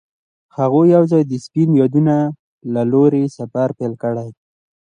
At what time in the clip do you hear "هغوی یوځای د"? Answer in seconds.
0.57-1.33